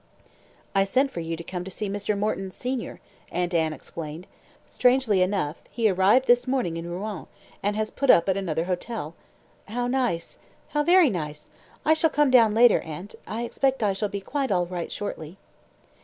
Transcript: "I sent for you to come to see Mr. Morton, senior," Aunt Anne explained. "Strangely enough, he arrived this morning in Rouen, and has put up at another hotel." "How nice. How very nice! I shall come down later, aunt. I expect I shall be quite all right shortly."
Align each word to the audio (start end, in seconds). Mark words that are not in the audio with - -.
"I 0.73 0.83
sent 0.83 1.11
for 1.11 1.19
you 1.19 1.37
to 1.37 1.43
come 1.43 1.63
to 1.63 1.69
see 1.69 1.87
Mr. 1.87 2.17
Morton, 2.17 2.49
senior," 2.49 2.99
Aunt 3.31 3.53
Anne 3.53 3.71
explained. 3.71 4.25
"Strangely 4.65 5.21
enough, 5.21 5.57
he 5.69 5.87
arrived 5.91 6.25
this 6.25 6.47
morning 6.47 6.75
in 6.75 6.89
Rouen, 6.89 7.27
and 7.61 7.75
has 7.75 7.91
put 7.91 8.09
up 8.09 8.27
at 8.27 8.35
another 8.35 8.63
hotel." 8.63 9.13
"How 9.67 9.85
nice. 9.85 10.39
How 10.69 10.81
very 10.83 11.11
nice! 11.11 11.51
I 11.85 11.93
shall 11.93 12.09
come 12.09 12.31
down 12.31 12.55
later, 12.55 12.79
aunt. 12.79 13.13
I 13.27 13.43
expect 13.43 13.83
I 13.83 13.93
shall 13.93 14.09
be 14.09 14.21
quite 14.21 14.51
all 14.51 14.65
right 14.65 14.91
shortly." 14.91 15.37